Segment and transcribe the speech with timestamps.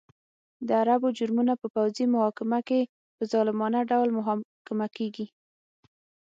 [0.67, 2.79] د عربو جرمونه په پوځي محکمه کې
[3.15, 5.25] په ظالمانه ډول محاکمه کېږي.